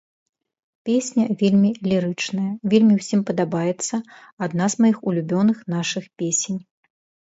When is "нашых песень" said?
5.79-6.63